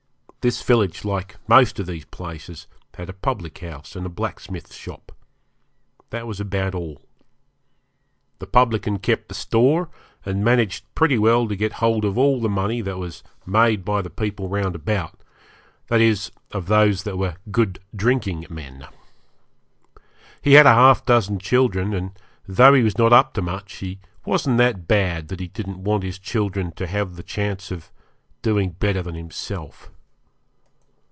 This 0.43 0.63
village, 0.63 1.05
like 1.05 1.37
most 1.47 1.77
of 1.79 1.85
these 1.85 2.05
places, 2.05 2.65
had 2.95 3.09
a 3.09 3.13
public 3.13 3.59
house 3.59 3.95
and 3.95 4.07
a 4.07 4.09
blacksmith's 4.09 4.73
shop. 4.73 5.11
That 6.09 6.25
was 6.25 6.39
about 6.39 6.73
all. 6.73 7.03
The 8.39 8.47
publican 8.47 8.97
kept 8.97 9.27
the 9.27 9.35
store, 9.35 9.91
and 10.25 10.43
managed 10.43 10.83
pretty 10.95 11.19
well 11.19 11.47
to 11.47 11.55
get 11.55 11.73
hold 11.73 12.03
of 12.03 12.17
all 12.17 12.41
the 12.41 12.49
money 12.49 12.81
that 12.81 12.97
was 12.97 13.21
made 13.45 13.85
by 13.85 14.01
the 14.01 14.09
people 14.09 14.49
round 14.49 14.73
about, 14.73 15.13
that 15.89 16.01
is 16.01 16.31
of 16.51 16.65
those 16.65 17.03
that 17.03 17.19
were 17.19 17.35
'good 17.51 17.77
drinking 17.95 18.47
men'. 18.49 18.87
He 20.41 20.53
had 20.53 20.65
half 20.65 21.03
a 21.03 21.05
dozen 21.05 21.37
children, 21.37 21.93
and, 21.93 22.17
though 22.47 22.73
he 22.73 22.81
was 22.81 22.97
not 22.97 23.13
up 23.13 23.33
to 23.33 23.43
much, 23.43 23.75
he 23.75 23.99
wasn't 24.25 24.57
that 24.57 24.87
bad 24.87 25.27
that 25.27 25.39
he 25.39 25.49
didn't 25.49 25.83
want 25.83 26.01
his 26.01 26.17
children 26.17 26.71
to 26.77 26.87
have 26.87 27.15
the 27.15 27.21
chance 27.21 27.69
of 27.69 27.91
being 28.41 28.71
better 28.71 29.03
than 29.03 29.13
himself. 29.13 29.91